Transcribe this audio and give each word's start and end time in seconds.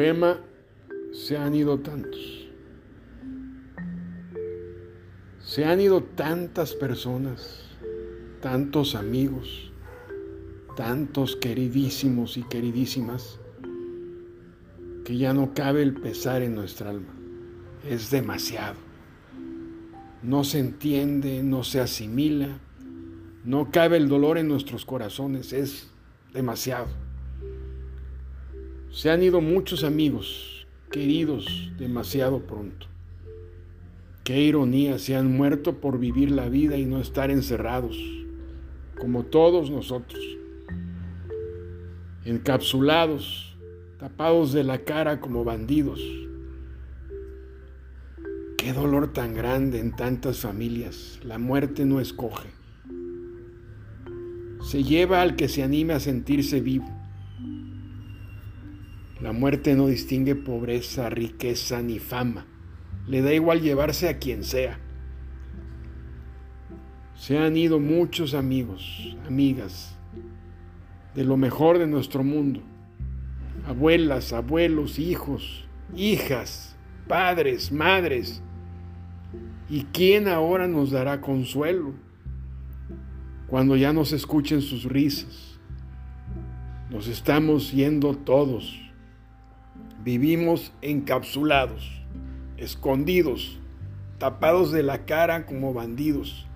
Emma, 0.00 0.40
se 1.12 1.36
han 1.36 1.54
ido 1.54 1.78
tantos. 1.80 2.48
Se 5.40 5.64
han 5.64 5.80
ido 5.80 6.02
tantas 6.02 6.74
personas, 6.74 7.66
tantos 8.40 8.94
amigos, 8.94 9.70
tantos 10.76 11.36
queridísimos 11.36 12.36
y 12.36 12.42
queridísimas, 12.42 13.38
que 15.04 15.16
ya 15.16 15.34
no 15.34 15.54
cabe 15.54 15.82
el 15.82 15.94
pesar 15.94 16.42
en 16.42 16.54
nuestra 16.54 16.90
alma. 16.90 17.14
Es 17.88 18.10
demasiado. 18.10 18.76
No 20.22 20.42
se 20.44 20.58
entiende, 20.58 21.42
no 21.42 21.62
se 21.62 21.80
asimila, 21.80 22.58
no 23.44 23.70
cabe 23.70 23.98
el 23.98 24.08
dolor 24.08 24.38
en 24.38 24.48
nuestros 24.48 24.86
corazones, 24.86 25.52
es 25.52 25.90
demasiado. 26.32 27.03
Se 28.94 29.10
han 29.10 29.24
ido 29.24 29.40
muchos 29.40 29.82
amigos, 29.82 30.68
queridos, 30.88 31.72
demasiado 31.76 32.46
pronto. 32.46 32.86
Qué 34.22 34.40
ironía, 34.40 35.00
se 35.00 35.16
han 35.16 35.36
muerto 35.36 35.80
por 35.80 35.98
vivir 35.98 36.30
la 36.30 36.48
vida 36.48 36.76
y 36.76 36.84
no 36.84 37.00
estar 37.00 37.32
encerrados, 37.32 37.98
como 38.96 39.24
todos 39.24 39.68
nosotros 39.68 40.22
encapsulados, 42.24 43.56
tapados 43.98 44.52
de 44.52 44.62
la 44.62 44.84
cara 44.84 45.20
como 45.20 45.42
bandidos. 45.42 46.00
Qué 48.56 48.72
dolor 48.72 49.12
tan 49.12 49.34
grande 49.34 49.80
en 49.80 49.96
tantas 49.96 50.38
familias. 50.38 51.18
La 51.24 51.38
muerte 51.38 51.84
no 51.84 51.98
escoge. 51.98 52.48
Se 54.62 54.84
lleva 54.84 55.20
al 55.20 55.34
que 55.34 55.48
se 55.48 55.64
anime 55.64 55.94
a 55.94 56.00
sentirse 56.00 56.60
vivo. 56.60 56.93
La 59.20 59.32
muerte 59.32 59.74
no 59.74 59.86
distingue 59.86 60.34
pobreza, 60.34 61.08
riqueza 61.08 61.82
ni 61.82 61.98
fama. 61.98 62.46
Le 63.06 63.22
da 63.22 63.32
igual 63.32 63.60
llevarse 63.60 64.08
a 64.08 64.18
quien 64.18 64.42
sea. 64.42 64.80
Se 67.14 67.38
han 67.38 67.56
ido 67.56 67.78
muchos 67.78 68.34
amigos, 68.34 69.16
amigas, 69.26 69.96
de 71.14 71.24
lo 71.24 71.36
mejor 71.36 71.78
de 71.78 71.86
nuestro 71.86 72.24
mundo. 72.24 72.60
Abuelas, 73.66 74.32
abuelos, 74.32 74.98
hijos, 74.98 75.68
hijas, 75.94 76.76
padres, 77.06 77.70
madres. 77.70 78.42
¿Y 79.70 79.84
quién 79.84 80.26
ahora 80.28 80.66
nos 80.66 80.90
dará 80.90 81.20
consuelo 81.20 81.94
cuando 83.46 83.76
ya 83.76 83.92
no 83.92 84.04
se 84.04 84.16
escuchen 84.16 84.60
sus 84.60 84.84
risas? 84.84 85.58
Nos 86.90 87.06
estamos 87.06 87.72
yendo 87.72 88.14
todos. 88.14 88.83
Vivimos 90.04 90.74
encapsulados, 90.82 91.90
escondidos, 92.58 93.58
tapados 94.18 94.70
de 94.70 94.82
la 94.82 95.06
cara 95.06 95.46
como 95.46 95.72
bandidos. 95.72 96.46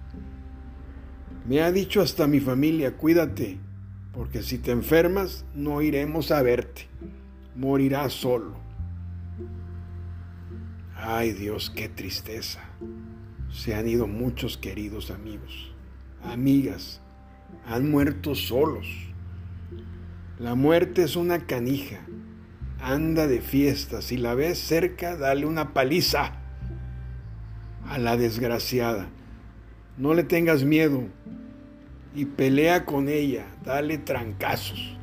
Me 1.46 1.62
ha 1.62 1.72
dicho 1.72 2.02
hasta 2.02 2.26
mi 2.26 2.40
familia, 2.40 2.98
cuídate, 2.98 3.58
porque 4.12 4.42
si 4.42 4.58
te 4.58 4.70
enfermas 4.70 5.46
no 5.54 5.80
iremos 5.80 6.30
a 6.30 6.42
verte, 6.42 6.88
morirás 7.56 8.12
solo. 8.12 8.58
Ay 10.94 11.32
Dios, 11.32 11.70
qué 11.70 11.88
tristeza. 11.88 12.60
Se 13.50 13.74
han 13.74 13.88
ido 13.88 14.06
muchos 14.06 14.58
queridos 14.58 15.10
amigos, 15.10 15.72
amigas, 16.22 17.00
han 17.64 17.90
muerto 17.90 18.34
solos. 18.34 18.86
La 20.38 20.54
muerte 20.54 21.02
es 21.02 21.16
una 21.16 21.46
canija, 21.46 22.00
anda 22.80 23.26
de 23.26 23.40
fiesta, 23.40 24.02
si 24.02 24.16
la 24.16 24.34
ves 24.34 24.58
cerca, 24.58 25.16
dale 25.16 25.46
una 25.46 25.72
paliza 25.72 26.32
a 27.86 27.98
la 27.98 28.16
desgraciada. 28.16 29.08
No 29.96 30.14
le 30.14 30.22
tengas 30.22 30.64
miedo, 30.64 31.04
y 32.14 32.24
pelea 32.24 32.84
con 32.84 33.08
ella, 33.08 33.46
dale 33.64 33.98
trancazos, 33.98 34.96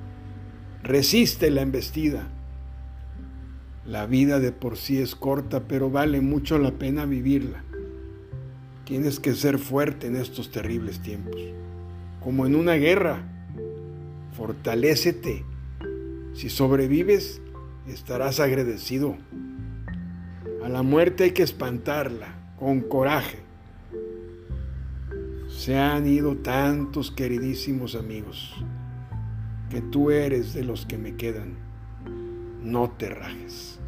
resiste 0.83 1.49
la 1.49 1.61
embestida. 1.61 2.27
La 3.85 4.05
vida 4.07 4.39
de 4.39 4.51
por 4.51 4.77
sí 4.77 4.99
es 4.99 5.15
corta, 5.15 5.67
pero 5.67 5.89
vale 5.89 6.19
mucho 6.19 6.57
la 6.57 6.71
pena 6.71 7.05
vivirla. 7.05 7.63
Tienes 8.83 9.19
que 9.19 9.33
ser 9.33 9.59
fuerte 9.59 10.07
en 10.07 10.15
estos 10.15 10.51
terribles 10.51 11.01
tiempos, 11.01 11.39
como 12.19 12.45
en 12.45 12.55
una 12.55 12.73
guerra. 12.73 13.23
Fortalécete. 14.35 15.45
Si 16.33 16.49
sobrevives, 16.49 17.41
estarás 17.87 18.39
agradecido. 18.39 19.17
A 20.63 20.69
la 20.69 20.83
muerte 20.83 21.25
hay 21.25 21.31
que 21.31 21.43
espantarla 21.43 22.27
con 22.57 22.81
coraje 22.81 23.45
se 25.55 25.77
han 25.77 26.05
ido 26.05 26.35
tantos 26.35 27.11
queridísimos 27.11 27.95
amigos 27.95 28.53
que 29.69 29.81
tú 29.81 30.11
eres 30.11 30.53
de 30.53 30.63
los 30.63 30.85
que 30.85 30.97
me 30.97 31.15
quedan. 31.15 31.57
No 32.61 32.91
te 32.91 33.09
rajes. 33.09 33.79